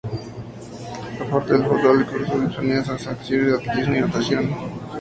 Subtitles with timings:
[1.19, 4.55] A parte del fútbol, el club disponía de secciones en atletismo y natación.